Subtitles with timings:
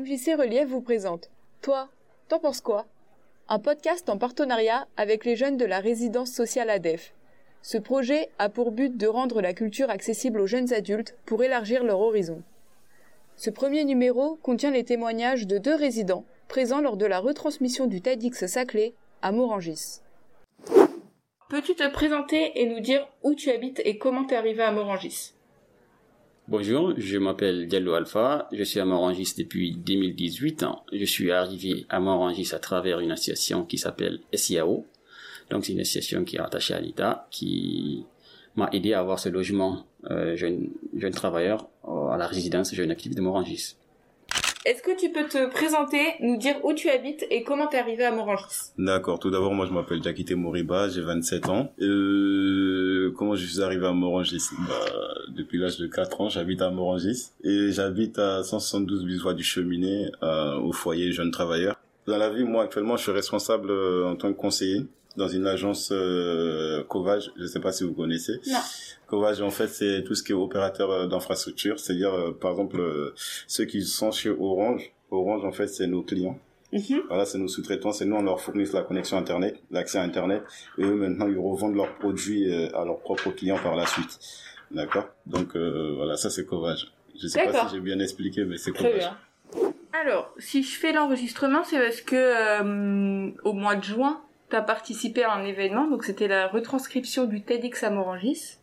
[0.00, 1.28] MJC Relief vous présente
[1.60, 1.90] Toi,
[2.28, 2.86] t'en penses quoi?
[3.48, 7.12] Un podcast en partenariat avec les jeunes de la résidence sociale ADEF.
[7.60, 11.84] Ce projet a pour but de rendre la culture accessible aux jeunes adultes pour élargir
[11.84, 12.42] leur horizon.
[13.36, 18.00] Ce premier numéro contient les témoignages de deux résidents présents lors de la retransmission du
[18.00, 20.00] TEDx Saclay à Morangis.
[21.50, 25.34] Peux-tu te présenter et nous dire où tu habites et comment t'es arrivé à Morangis?
[26.50, 30.64] Bonjour, je m'appelle Diallo Alpha, je suis à Morangis depuis 2018.
[30.92, 34.84] Je suis arrivé à Morangis à travers une association qui s'appelle SIAO.
[35.48, 38.04] Donc c'est une association qui est rattachée à l'État, qui
[38.56, 42.90] m'a aidé à avoir ce logement euh, jeune, jeune travailleur euh, à la résidence jeune
[42.90, 43.76] active de Morangis.
[44.70, 48.04] Est-ce que tu peux te présenter, nous dire où tu habites et comment t'es arrivé
[48.04, 51.72] à Morangis D'accord, tout d'abord, moi je m'appelle Jakite Moriba, j'ai 27 ans.
[51.80, 54.74] Euh, comment je suis arrivé à Morangis bah,
[55.30, 60.12] Depuis l'âge de 4 ans, j'habite à Morangis et j'habite à 172 Bisois du Cheminée,
[60.22, 61.74] euh, au foyer jeune travailleur.
[62.06, 64.82] Dans la vie, moi actuellement, je suis responsable euh, en tant que conseiller
[65.16, 68.40] dans une agence euh, Covage, je ne sais pas si vous connaissez.
[68.46, 68.58] Non.
[69.06, 72.80] Covage, en fait, c'est tout ce qui est opérateur euh, d'infrastructure, c'est-à-dire, euh, par exemple,
[72.80, 73.14] euh,
[73.46, 74.92] ceux qui sont chez Orange.
[75.10, 76.38] Orange, en fait, c'est nos clients.
[76.72, 77.02] Mhm.
[77.08, 80.42] Voilà, c'est nos sous-traitants, c'est nous, on leur fournit la connexion Internet, l'accès à Internet,
[80.78, 84.20] et eux, maintenant, ils revendent leurs produits euh, à leurs propres clients par la suite.
[84.70, 85.08] D'accord?
[85.26, 86.92] Donc, euh, voilà, ça, c'est Covage.
[87.20, 88.98] Je sais pas si j'ai bien expliqué, mais c'est Covage.
[88.98, 89.16] bien.
[89.92, 94.62] Alors, si je fais l'enregistrement, c'est parce que euh, au mois de juin, tu as
[94.62, 98.56] participé à un événement, donc c'était la retranscription du TEDx à Morangis.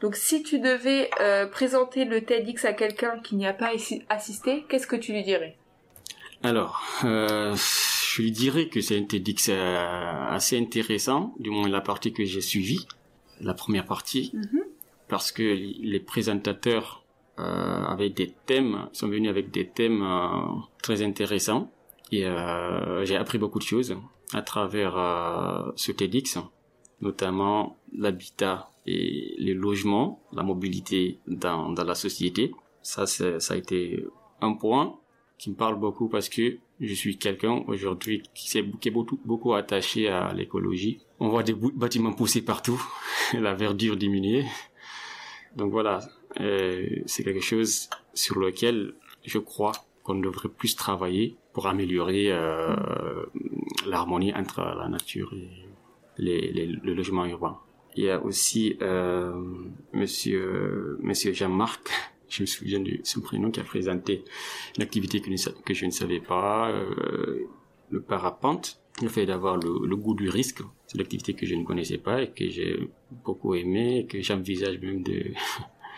[0.00, 4.02] Donc si tu devais euh, présenter le TEDx à quelqu'un qui n'y a pas assi-
[4.08, 5.56] assisté, qu'est-ce que tu lui dirais?
[6.42, 11.82] Alors, euh, je lui dirais que c'est un TEDx euh, assez intéressant, du moins la
[11.82, 12.86] partie que j'ai suivie,
[13.42, 14.62] la première partie, Mhm.
[15.08, 17.04] parce que les présentateurs
[17.38, 20.02] euh, avaient des thèmes, sont venus avec des thèmes
[20.82, 21.70] très intéressants,
[22.12, 22.24] et
[23.04, 23.96] j'ai appris beaucoup de choses
[24.32, 26.38] à travers euh, ce TEDx,
[27.00, 32.52] notamment l'habitat et les logements, la mobilité dans, dans la société.
[32.82, 34.04] Ça, ça a été
[34.40, 34.98] un point
[35.38, 40.08] qui me parle beaucoup parce que je suis quelqu'un aujourd'hui qui, s'est- beaucoup, beaucoup attaché
[40.08, 41.00] à l'écologie.
[41.18, 42.80] On voit des bâtiments poussés partout,
[43.34, 44.44] la verdure diminuer.
[45.56, 46.00] Donc voilà,
[46.40, 49.72] euh, c'est quelque chose sur lequel je crois
[50.04, 52.74] qu'on devrait plus travailler pour améliorer euh,
[53.86, 55.48] l'harmonie entre la nature et
[56.18, 57.58] les, les- le logement urbain.
[57.96, 59.32] Il y a aussi euh,
[59.92, 61.90] Monsieur Monsieur Jean-Marc,
[62.28, 64.24] je me souviens de son prénom, qui a présenté
[64.76, 65.30] une activité que,
[65.64, 67.46] que je ne savais pas, euh,
[67.90, 70.60] le parapente, le fait d'avoir le, le goût du risque.
[70.86, 72.78] C'est une activité que je ne connaissais pas et que j'ai
[73.24, 75.24] beaucoup aimé et que j'envisage même de,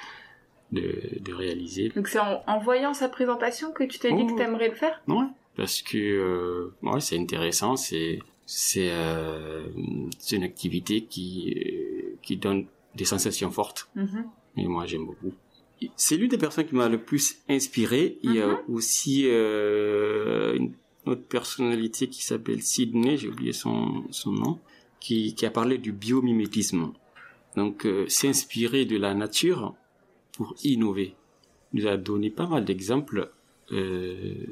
[0.72, 1.90] de, de réaliser.
[1.90, 4.32] Donc c'est en, en voyant sa présentation que tu t'es dit Oh.
[4.32, 5.02] que t'aimerais le faire?
[5.08, 5.26] Ouais,
[5.56, 9.64] parce que euh, ouais, c'est intéressant, c'est c'est euh,
[10.18, 14.24] c'est une activité qui euh, qui donne des sensations fortes Mhm.
[14.56, 15.32] et moi j'aime beaucoup.
[15.96, 18.16] C'est l'une des personnes qui m'a le plus inspiré.
[18.22, 20.74] Il y a aussi euh, une
[21.06, 24.60] autre personnalité qui s'appelle Sydney, j'ai oublié son son nom,
[25.00, 26.92] qui qui a parlé du biomimétisme.
[27.56, 29.74] Donc euh, s'inspirer de la nature
[30.36, 31.14] pour innover.
[31.72, 33.32] Il nous a donné pas mal d'exemples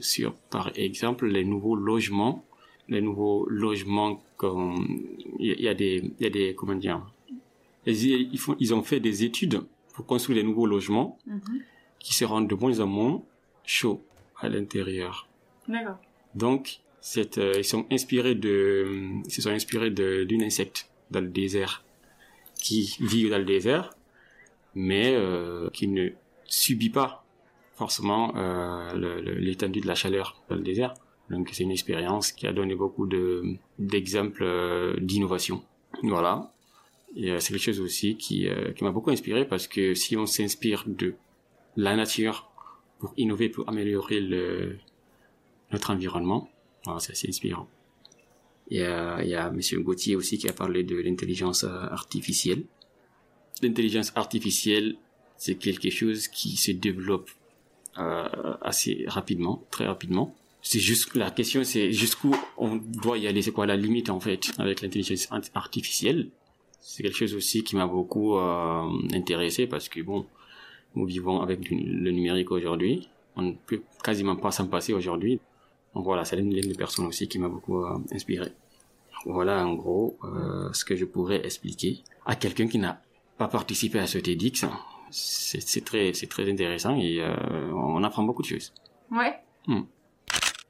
[0.01, 2.45] sur, par exemple, les nouveaux logements,
[2.89, 5.01] les nouveaux logements comme
[5.39, 7.01] il y, a- des, il y a des, comment dire,
[7.87, 9.61] ils, ils font, ils ont fait des études
[9.95, 11.41] pour construire des nouveaux logements Mhm.
[11.99, 13.23] qui seront de moins en moins
[13.65, 14.03] chauds
[14.41, 15.29] à l'intérieur.
[15.69, 15.99] D'accord.
[16.35, 16.81] Donc,
[17.17, 18.89] euh, ils sont inspirés de,
[19.27, 21.85] ils se sont inspirés d'une insecte dans le désert
[22.63, 23.91] qui vit dans le désert,
[24.75, 26.11] mais euh, qui ne
[26.47, 27.20] subit pas
[27.81, 30.93] forcément euh, l'étendue de la chaleur dans le désert.
[31.31, 35.63] Donc, c'est une expérience qui a donné beaucoup de d'exemples euh, d'innovation.
[36.03, 36.53] Voilà.
[37.17, 38.47] Et euh, c'est quelque chose aussi qui,
[38.83, 41.15] m'a beaucoup inspiré parce que si on s'inspire de
[41.77, 42.37] la nature
[42.99, 44.21] pour innover, pour améliorer
[45.73, 46.51] notre environnement.
[46.99, 47.67] C'est assez inspirant.
[48.69, 51.65] Il y a, il y a Monsieur Gauthier aussi qui a parlé de l'intelligence
[52.01, 52.63] artificielle.
[53.63, 54.97] L'intelligence artificielle,
[55.39, 57.31] c'est quelque chose qui se développe
[57.95, 60.35] assez rapidement, très rapidement.
[60.63, 63.41] C'est juste la question, c'est jusqu'où on doit y aller.
[63.43, 66.29] C'est quoi la limite en fait avec l'intelligence art- artificielle?
[66.81, 70.27] C'est quelque chose aussi qui m'a beaucoup euh, intéressé parce que bon,
[70.95, 73.09] nous vivons avec le numérique aujourd'hui.
[73.37, 75.41] On ne peut quasiment pas s'en passer aujourd'hui.
[75.95, 78.49] Donc voilà, c'est l'une des personnes aussi qui m'a beaucoup euh, inspiré.
[79.27, 83.03] Voilà en gros euh, ce que je pourrais expliquer à quelqu'un qui n'a
[83.39, 84.65] pas participé à ce TEDx.
[85.11, 87.35] C'est très, c'est très intéressant et euh,
[87.75, 88.73] on apprend beaucoup de choses.
[89.11, 89.35] Ouais.
[89.67, 89.83] Hmm.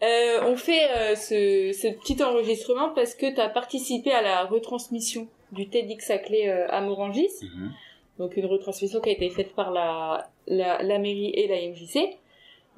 [0.02, 4.44] Euh, on fait euh, ce, ce petit enregistrement parce que tu as participé à la
[4.44, 7.28] retransmission du TEDx Saclay euh, à Morangis.
[7.42, 7.72] Mhm.
[8.18, 12.16] Donc une retransmission qui a été faite par la, la, la mairie et la MJC.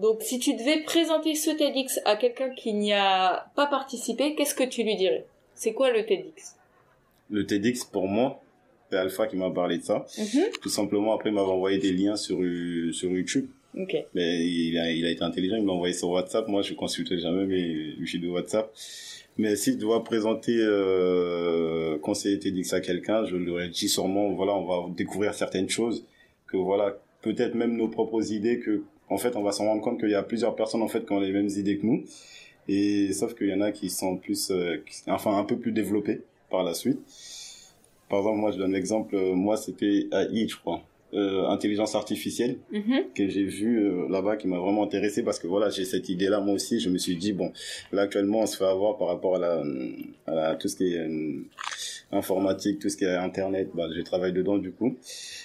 [0.01, 4.55] Donc si tu devais présenter ce TEDx à quelqu'un qui n'y a pas participé, qu'est-ce
[4.55, 5.27] que tu lui dirais?
[5.55, 6.57] C'est quoi le TEDx
[7.31, 8.41] Le TEDx, pour moi,
[8.93, 10.05] c'est Alpha qui m'a parlé de ça.
[10.61, 12.37] Tout simplement, après, il m'avait envoyé des liens sur,
[12.93, 13.47] sur YouTube.
[14.15, 16.47] Mais il a, il a été intelligent, il m'a envoyé sur WhatsApp.
[16.49, 18.71] Moi, je consulte jamais mes fichiers de WhatsApp.
[19.39, 24.31] Mais si je dois présenter euh, conseiller TEDx à quelqu'un, je lui aurais dit sûrement,
[24.33, 26.05] voilà, on va découvrir certaines choses,
[26.47, 30.01] que voilà, peut-être même nos propres idées, que en fait, on va s'en rendre compte
[30.01, 32.05] qu'il y a plusieurs personnes en fait qui ont les mêmes idées que nous.
[32.69, 35.73] Et sauf qu'il y en a qui sont plus, euh, qui- enfin, un peu plus
[35.73, 36.99] développés par la suite.
[38.13, 40.83] Par exemple, moi, je donne l'exemple, euh, moi, c'était AI, je crois,
[41.15, 43.05] euh, intelligence artificielle Mhm.
[43.15, 46.29] que j'ai vu euh, là-bas qui m'a vraiment intéressé parce que voilà j'ai cette idée
[46.35, 47.53] là moi aussi je me suis dit bon
[47.93, 49.63] là actuellement on se fait avoir par rapport à la,
[50.27, 51.45] à la- tout ce qui est euh,
[52.13, 54.97] informatique tout ce qui est internet bah je travaille dedans du coup.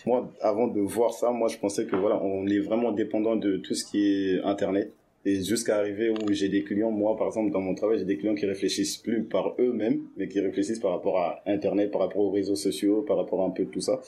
[0.06, 3.58] Moi avant de voir ça moi je pensais que voilà on est vraiment dépendant de
[3.58, 4.94] tout ce qui est internet
[5.25, 8.18] et jusqu'à arriver où j'ai des clients moi par exemple dans mon travail j'ai des
[8.18, 12.22] clients qui réfléchissent plus par eux-mêmes mais qui réfléchissent par rapport à internet par rapport
[12.22, 14.02] aux réseaux sociaux par rapport à un peu tout ça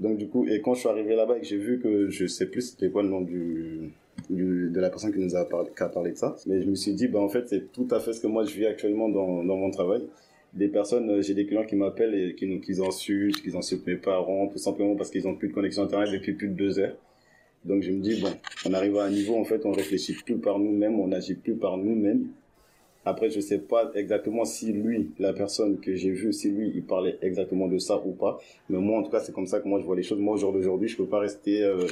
[0.00, 2.26] donc du coup, et quand je suis arrivé là-bas et que j'ai vu que je
[2.26, 3.92] sais plus c'était quoi le nom du,
[4.30, 6.74] de la personne qui nous a parlé, qui a parlé de ça, mais je me
[6.74, 9.10] suis dit bah en fait c'est tout à fait ce que moi je vis actuellement
[9.10, 10.02] dans dans mon travail.
[10.54, 13.96] Des personnes, euh, j'ai des clients qui m'appellent et qui qui insultent, qui insultent mes
[13.96, 16.96] parents, tout simplement parce qu'ils ont plus de connexion internet depuis plus de deux heures.
[17.64, 18.30] Donc je me dis bon,
[18.66, 21.54] on arrive à un niveau en fait on réfléchit plus par nous-mêmes, on agit plus
[21.54, 22.28] par nous-mêmes.
[23.04, 26.82] Après, je sais pas exactement si lui, la personne que j'ai vue, si lui, il
[26.82, 28.38] parlait exactement de ça ou pas.
[28.68, 30.18] Mais moi, en tout cas, c'est comme ça que moi je vois les choses.
[30.18, 31.86] Moi, au jour d'aujourd'hui, je peux pas rester euh,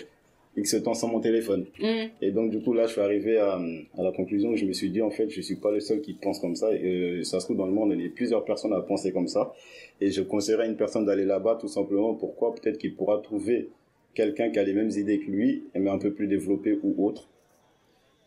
[0.57, 1.65] X temps sans mon téléphone.
[1.81, 2.11] Mhm.
[2.21, 3.59] Et donc, du coup, là, je suis arrivé à,
[3.97, 6.13] à la conclusion je me suis dit, en fait, je suis pas le seul qui
[6.13, 6.75] pense comme ça.
[6.75, 9.11] Et euh, ça se trouve, dans le monde, il y a plusieurs personnes à penser
[9.11, 9.55] comme ça.
[10.03, 12.15] Et je conseillerais à une personne d'aller là-bas, tout simplement.
[12.15, 12.55] Pourquoi?
[12.55, 13.71] Peut-être qu'il pourra trouver
[14.19, 17.29] quelqu'un qui a les mêmes idées que lui, mais un peu plus développé ou autre.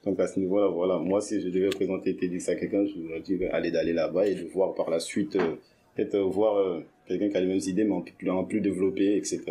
[0.06, 3.22] Donc à ce niveau-là, voilà, moi si je devais présenter TEDx à quelqu'un, je lui
[3.22, 5.56] dis aller d'aller là-bas et de voir par la suite, euh,
[5.96, 8.62] peut-être euh, voir euh, quelqu'un qui a les mêmes idées mais en plus, en plus
[8.62, 9.42] développé, etc.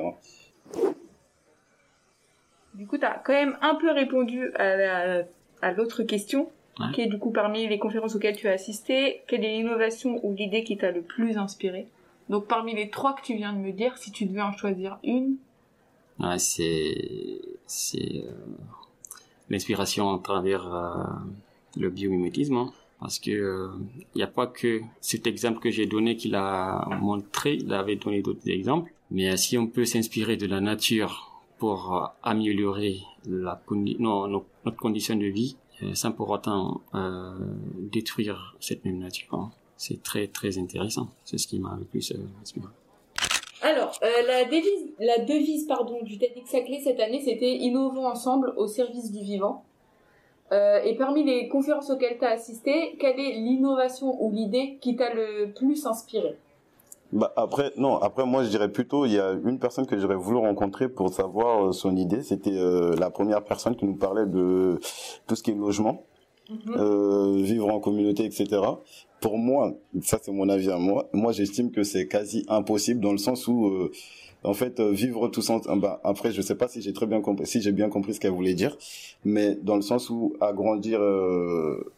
[2.75, 5.25] Du coup, tu as quand même un peu répondu à la-
[5.63, 6.49] à l'autre question,
[6.79, 6.87] Ouais.
[6.95, 10.33] qui est du coup parmi les conférences auxquelles tu as assisté, quelle est l'innovation ou
[10.35, 11.87] l'idée qui t'a le plus inspiré?
[12.31, 14.99] Donc parmi les trois que tu viens de me dire, si tu devais en choisir
[15.05, 15.37] une,
[16.21, 18.33] Ouais, c'est c'est euh,
[19.49, 21.05] l'inspiration à travers euh,
[21.77, 22.73] le biomimétisme, hein.
[23.01, 23.71] parce que
[24.15, 27.97] il n'y a pas que cet exemple que j'ai donné qu'il a montré, il avait
[27.97, 31.13] donné d'autres exemples, mais euh, si on peut s'inspirer de la nature
[31.59, 33.61] pour euh, améliorer la
[33.99, 37.33] non, no- notre condition de vie, euh, sans pour autant euh,
[37.79, 39.51] détruire cette même nature, hein.
[39.77, 41.09] c'est très très intéressant.
[41.25, 42.67] C'est ce qui m'a le plus euh, inspiré.
[44.03, 48.67] Euh, la devise, la devise pardon, du TEDx Saclay cette année, c'était Innovons ensemble au
[48.67, 49.65] service du vivant.
[50.53, 54.97] Euh, et parmi les conférences auxquelles tu as assisté, quelle est l'innovation ou l'idée qui
[54.97, 56.37] t'a le plus inspiré?
[57.13, 60.15] Bah après non après moi je dirais plutôt il y a une personne que j'aurais
[60.15, 62.23] voulu rencontrer pour savoir euh, son idée.
[62.23, 64.79] C'était la première personne qui nous parlait de
[65.27, 66.05] tout ce qui est logement
[66.69, 68.61] euh, vivre en communauté etc
[69.21, 73.13] pour moi ça c'est mon avis à moi moi j'estime que c'est quasi impossible dans
[73.13, 73.93] le sens où euh,
[74.43, 77.21] en fait euh, vivre tous en bah, après je sais pas si j'ai très bien
[77.21, 78.77] compris si j'ai bien compris ce qu'elle voulait dire
[79.25, 81.93] mais dans le sens où agrandir euh,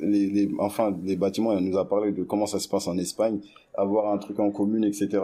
[0.00, 2.96] les, les enfin les bâtiments elle nous a parlé de comment ça se passe en
[2.96, 3.40] Espagne
[3.78, 5.20] avoir un truc en commune, etc.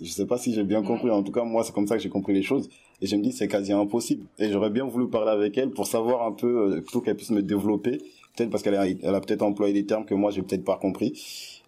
[0.00, 1.10] Je sais pas si j'ai bien compris.
[1.10, 2.68] En tout cas, moi, c'est comme ça que j'ai compris les choses.
[3.04, 4.24] Et je me dis, c'est quasi impossible.
[4.38, 7.32] Et j'aurais bien voulu parler avec elle pour savoir un peu, euh, plutôt qu'elle puisse
[7.32, 7.98] me développer.
[8.34, 10.78] Peut-être parce qu'elle a, elle a peut-être employé des termes que moi, j'ai peut-être pas
[10.78, 11.12] compris.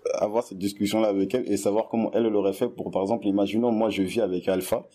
[0.07, 3.26] Euh, Avoir cette discussion-là avec elle et savoir comment elle l'aurait fait pour, par exemple,
[3.26, 4.87] imaginons, moi, je vis avec Alpha.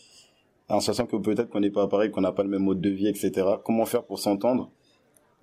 [0.68, 2.90] En sachant que peut-être qu'on n'est pas pareil, qu'on n'a pas le même mode de
[2.90, 3.32] vie, etc.
[3.64, 4.72] Comment faire pour s'entendre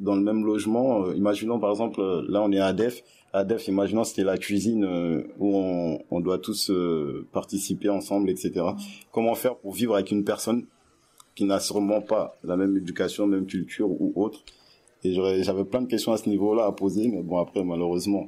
[0.00, 3.04] dans le même logement Euh, Imaginons, par exemple, là, on est à Def.
[3.32, 4.84] À Def, imaginons c'était la cuisine
[5.38, 6.72] où on, on doit tous
[7.30, 8.64] participer ensemble, etc.
[9.12, 10.66] Comment faire pour vivre avec une personne
[11.38, 14.40] qui n'a sûrement pas la même éducation, même culture ou autre
[15.04, 18.24] Et j'aurais- j'avais plein de questions à ce niveau-là à poser, mais bon après malheureusement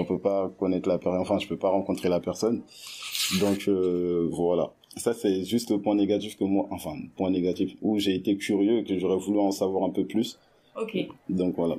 [0.00, 2.62] on peut pas connaître la personne, enfin je peux pas rencontrer la personne.
[3.40, 4.66] Donc euh, voilà.
[4.96, 8.76] Ça c'est juste le point négatif que moi, enfin point négatif où j'ai été curieux
[8.80, 10.38] et que j'aurais voulu en savoir un peu plus.
[10.80, 10.94] Ok.
[11.30, 11.76] Donc voilà.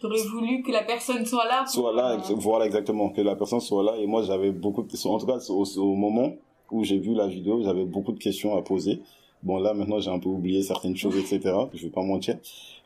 [0.00, 3.36] T'aurais voulu que la personne soit là pour- soit là, ex- voilà exactement, que la
[3.36, 3.96] personne soit là.
[3.98, 5.12] Et moi, j'avais beaucoup de questions.
[5.12, 6.32] En tout cas, au, au moment
[6.70, 9.00] où j'ai vu la vidéo, j'avais beaucoup de questions à poser
[9.42, 11.54] Bon, là, maintenant, j'ai un peu oublié certaines choses, etc.
[11.72, 12.38] Je vais pas mentir.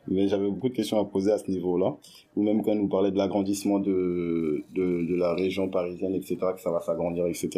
[0.07, 1.95] Mais j'avais beaucoup de questions à poser à ce niveau-là.
[2.35, 6.71] Ou même quand nous parlait de l'agrandissement de, de, la région parisienne, etc., que ça
[6.71, 7.49] va s'agrandir, etc.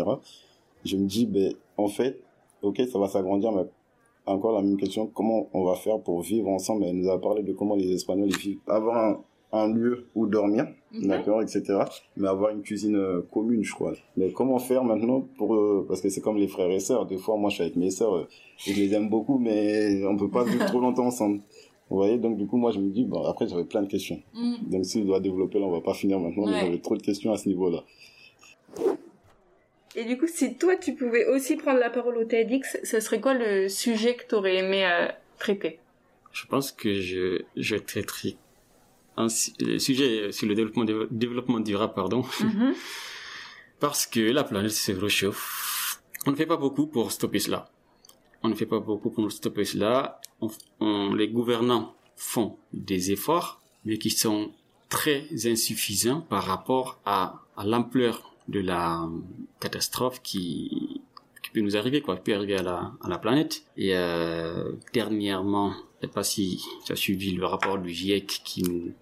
[0.85, 2.21] Je me dis, ben, en fait,
[2.61, 3.65] ok, ça va s'agrandir, mais
[4.25, 6.85] encore la même question, comment on va faire pour vivre ensemble?
[6.85, 8.59] Elle nous a parlé de comment les Espagnols vivent.
[8.67, 9.19] Avoir un,
[9.51, 11.07] un lieu où dormir, Mhm.
[11.07, 11.63] d'accord, etc.
[12.17, 13.93] Mais avoir une cuisine euh, commune, je crois.
[14.17, 15.55] Mais comment faire maintenant pour...
[15.55, 17.05] euh, parce que c'est comme les frères et sœurs.
[17.05, 20.17] Des fois, moi, je suis avec mes sœurs, euh, je les aime beaucoup, mais on
[20.17, 21.39] peut pas vivre trop longtemps ensemble.
[21.89, 24.19] Vous voyez, donc du coup, moi, je me dis, bon, après, j'avais plein de questions.
[24.33, 24.55] Mm.
[24.71, 26.59] Donc si je dois développer, là, on va pas finir maintenant, mais Ouais.
[26.61, 27.83] j'avais trop de questions à ce niveau-là.
[29.95, 33.21] Et du coup, si toi, tu pouvais aussi prendre la parole au TEDx, ce serait
[33.21, 35.07] quoi le sujet que tu aurais aimé euh,
[35.39, 35.79] traiter?
[36.33, 38.35] Je pense que je, je traiterai
[39.17, 39.27] un
[39.60, 42.74] le sujet sur le développement, développement durable, pardon, Mhm.
[43.79, 46.01] parce que la planète se réchauffe.
[46.25, 47.69] On ne fait pas beaucoup pour stopper cela.
[48.43, 50.19] On ne fait pas beaucoup pour stopper cela.
[50.41, 54.51] On- on- les gouvernants font des efforts, mais qui sont
[54.89, 59.07] très insuffisants par rapport à, à l'ampleur de la
[59.60, 61.01] catastrophe qui,
[61.55, 63.63] peut nous arriver, quoi, peut arriver à la, à la planète.
[63.77, 65.71] Et euh, dernièrement,
[66.01, 68.93] je sais pas si tu as suivi le rapport du GIEC qui nous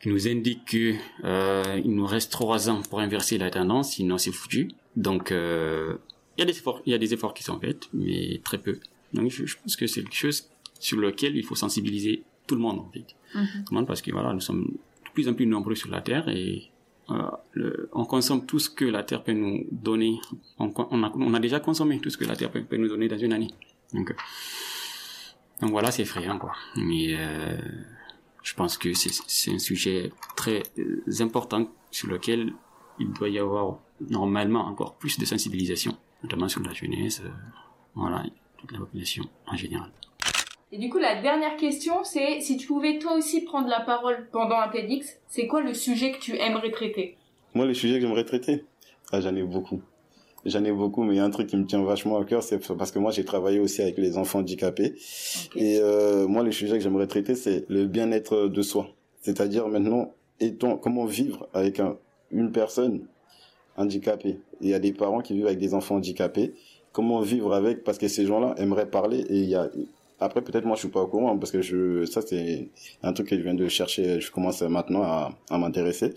[0.00, 4.18] qui nous indique que euh, il nous reste trois ans pour inverser la tendance, sinon
[4.18, 4.68] c'est foutu.
[4.96, 5.94] Donc euh,
[6.36, 8.58] il y a des efforts, il y a des efforts qui sont faits, mais très
[8.58, 8.80] peu.
[9.12, 10.48] Donc je, je pense que c'est quelque chose
[10.80, 13.14] sur lequel il faut sensibiliser tout le monde en fait.
[13.34, 13.64] Mhm.
[13.64, 16.00] Tout le monde parce que voilà, nous sommes de plus en plus nombreux sur la
[16.00, 16.71] Terre et
[17.52, 20.20] le- on consomme tout ce que la Terre peut nous donner.
[20.58, 23.50] On, a, déjà consommé tout ce que la Terre peut, nous donner dans une année.
[23.92, 26.52] Donc, euh, voilà, c'est effrayant quoi.
[26.76, 27.58] Mais euh,
[28.42, 32.52] je pense que c'est un sujet très euh, important sur lequel
[32.98, 33.78] il doit y avoir
[34.08, 37.28] normalement encore plus de sensibilisation, notamment sur la jeunesse, euh,
[37.94, 38.24] voilà,
[38.70, 39.90] la population en général.
[40.74, 44.26] Et du coup, la dernière question, c'est si tu pouvais toi aussi prendre la parole
[44.32, 47.18] pendant un TEDx, c'est quoi le sujet que tu aimerais traiter?
[47.52, 48.64] Moi, les sujets que j'aimerais traiter,
[49.12, 49.82] ah, j'en ai beaucoup.
[50.46, 52.42] J'en ai beaucoup, mais il y a un truc qui me tient vachement à cœur,
[52.42, 54.94] c'est parce que moi, j'ai travaillé aussi avec les enfants handicapés.
[55.54, 58.88] Et euh, moi, les sujets que j'aimerais traiter, c'est le bien-être de soi.
[59.20, 61.98] C'est-à-dire maintenant, étant, comment vivre avec un,
[62.30, 63.06] une personne
[63.76, 64.40] handicapée?
[64.62, 66.54] Il y a des parents qui vivent avec des enfants handicapés.
[66.92, 67.84] Comment vivre avec?
[67.84, 69.20] Parce que ces gens-là aimeraient parler.
[69.28, 69.68] Et il y a
[70.22, 72.70] après peut-être moi je suis pas au courant parce que je ça c'est
[73.02, 74.20] un truc que je viens de chercher.
[74.20, 76.14] Je commence maintenant à, à m'intéresser.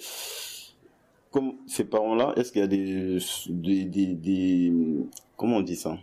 [1.32, 3.18] Comme ces parents-là, est-ce qu'il y a des,
[3.50, 4.74] des, des, des
[5.36, 5.98] comment on dit ça?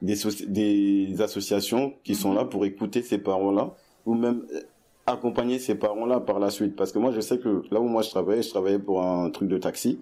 [0.00, 0.14] Des,
[0.46, 3.74] des associations qui sont là pour écouter ces parents-là
[4.06, 4.46] ou même
[5.06, 6.76] accompagner ces parents-là par la suite?
[6.76, 9.28] Parce que moi, je sais que là où moi je travaillais, je travaillais pour un
[9.30, 9.98] truc de taxi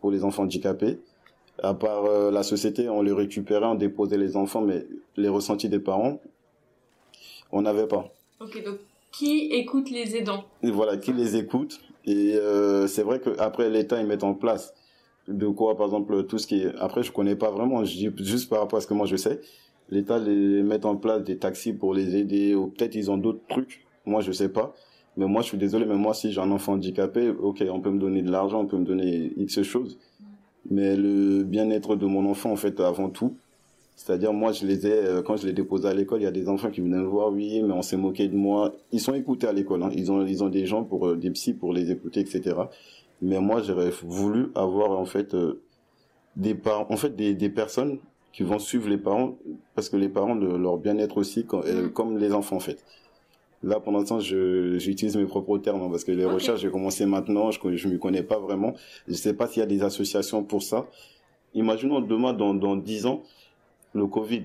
[0.00, 0.98] pour les enfants handicapés.
[1.62, 4.84] À part euh, la société, on les récupérait, on déposait les enfants, mais
[5.16, 6.20] les ressentis des parents,
[7.52, 8.12] on n'avait pas.
[8.40, 8.78] Ok, donc
[9.12, 10.44] qui écoute les aidants?
[10.62, 11.80] Et voilà, qui les écoute.
[12.04, 14.74] Et euh, c'est vrai qu'après, l'État, ils mettent en place
[15.26, 16.74] de quoi, par exemple, tout ce qui est...
[16.78, 19.16] Après, je connais pas vraiment, je dis juste par rapport à ce que moi je
[19.16, 19.40] sais.
[19.90, 23.42] L'État les met en place des taxis pour les aider, ou peut-être ils ont d'autres
[23.48, 24.74] trucs, moi je sais pas.
[25.18, 27.90] Mais moi, je suis désolé, mais moi, si j'ai un enfant handicapé, ok, on peut
[27.90, 29.98] me donner de l'argent, on peut me donner X choses.
[30.70, 33.36] Mais le bien-être de mon enfant, en fait, avant tout,
[34.00, 36.30] c'est-à-dire, moi, je les ai, euh, quand je les déposais à l'école, il y a
[36.30, 38.72] des enfants qui venaient me voir, oui, mais on s'est moqué de moi.
[38.92, 39.90] Ils sont écoutés à l'école, hein.
[39.92, 42.54] Ils ont, ils ont des gens pour, euh, des psys pour les écouter, etc.
[43.20, 45.60] Mais moi, j'aurais voulu avoir, en fait, euh,
[46.36, 47.98] des parents, en fait, des, des personnes
[48.32, 49.36] qui vont suivre les parents,
[49.74, 51.90] parce que les parents, de leur bien-être aussi, quand- Mm.
[51.92, 52.78] comme les enfants, en fait.
[53.64, 57.04] Là, pour l'instant, je, j'utilise mes propres termes, hein, parce que les recherches, j'ai commencé
[57.04, 58.74] maintenant, je, je m'y connais pas vraiment.
[59.08, 60.86] Je sais pas s'il y a des associations pour ça.
[61.54, 63.24] Imaginons demain, dans, dans 10 ans,
[63.98, 64.44] le Covid,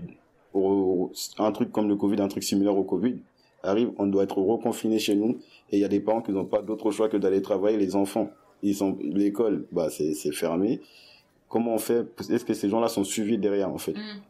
[0.54, 3.16] au- un truc comme le Covid, un truc similaire au Covid,
[3.64, 5.38] arrive, on doit être reconfiné chez nous,
[5.72, 7.96] et il y a des parents qui n'ont pas d'autre choix que d'aller travailler, les
[7.96, 8.30] enfants,
[8.62, 10.82] ils sont, l'école, bah, c'est, c'est fermé.
[11.50, 13.94] Comment on fait, est-ce que ces gens-là sont suivis derrière, en fait?
[13.94, 14.22] Mm.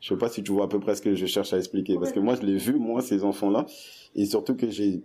[0.00, 1.96] Je sais pas si tu vois à peu près ce que je cherche à expliquer,
[1.98, 3.66] parce que moi, je l'ai vu, moi, ces enfants-là,
[4.16, 5.02] et surtout que j'ai,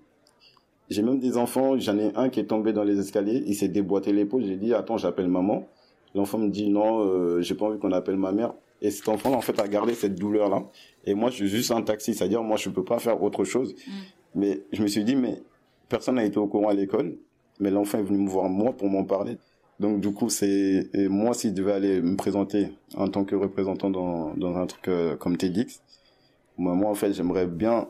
[0.90, 3.68] j'ai même des enfants, j'en ai un qui est tombé dans les escaliers, il s'est
[3.68, 5.68] déboîté l'épaule, j'ai dit, attends, j'appelle maman.
[6.14, 8.54] L'enfant me dit, non, euh, j'ai pas envie qu'on appelle ma mère.
[8.82, 10.64] Et cet enfant-là, en fait, a gardé cette douleur-là.
[11.06, 13.74] Et moi, je suis juste un taxi, c'est-à-dire, moi, je peux pas faire autre chose.
[13.74, 13.92] Mm.
[14.36, 15.42] Mais je me suis dit, mais
[15.90, 17.16] personne n'a été au courant à l'école,
[17.60, 19.38] mais l'enfant est venu me voir, moi, pour m'en parler.
[19.80, 23.36] Donc, du coup, c'est, et moi, si je devais aller me présenter en tant que
[23.36, 25.82] représentant dans, dans un truc euh, comme TEDx,
[26.58, 27.88] moi, moi, en fait, j'aimerais bien,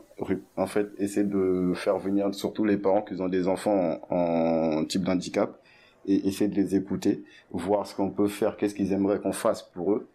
[0.56, 4.84] en fait, essayer de faire venir surtout les parents qui ont des enfants en, en
[4.84, 5.60] type d'handicap
[6.06, 9.62] et essayer de les écouter, voir ce qu'on peut faire, qu'est-ce qu'ils aimeraient qu'on fasse
[9.62, 10.08] pour eux,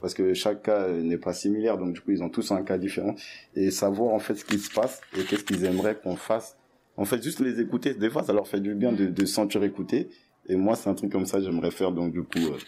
[0.00, 2.78] parce que chaque cas n'est pas similaire, donc du coup ils ont tous un cas
[2.78, 3.14] différent
[3.54, 6.56] et savoir en fait ce qui se passe et qu'est-ce qu'ils aimeraient qu'on fasse.
[6.96, 9.62] En fait, juste les écouter, des fois ça leur fait du bien de, de sentir
[9.64, 10.08] écouter.
[10.48, 12.58] Et moi, c'est un truc comme ça que j'aimerais faire, donc du coup, euh,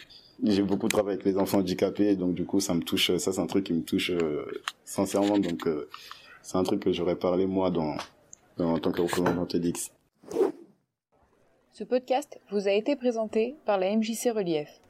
[0.43, 3.41] j'ai beaucoup travaillé avec les enfants handicapés, donc du coup, ça me touche, ça c'est
[3.41, 4.45] un truc qui me touche euh,
[4.85, 5.89] sincèrement, donc euh,
[6.41, 7.97] c'est un truc que j'aurais parlé moi dans
[8.59, 9.91] en tant que représentant TEDx.
[11.71, 14.82] Ce podcast vous a été présenté par la MJC Relief.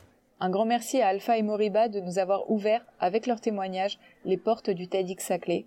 [0.44, 4.36] Un grand merci à Alpha et Moriba de nous avoir ouvert, avec leurs témoignages, les
[4.36, 5.66] portes du TEDx Saclay.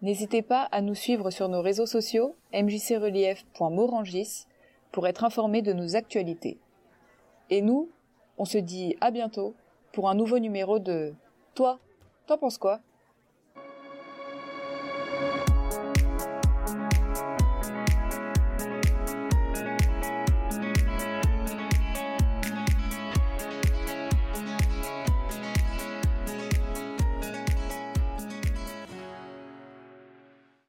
[0.00, 4.46] N'hésitez pas à nous suivre sur nos réseaux sociaux mjcrelief.morangis
[4.92, 6.56] pour être informé de nos actualités.
[7.50, 7.90] Et nous,
[8.38, 9.56] on se dit à bientôt
[9.92, 11.12] pour un nouveau numéro de
[11.56, 11.80] Toi,
[12.28, 12.78] t'en penses quoi?